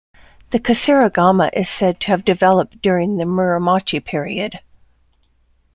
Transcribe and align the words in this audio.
The 0.49 0.57
kusarigama 0.59 1.51
is 1.53 1.69
said 1.69 1.99
to 1.99 2.07
have 2.07 2.25
developed 2.25 2.81
during 2.81 3.17
the 3.17 3.25
"Muromachi 3.25 4.03
period". 4.03 4.59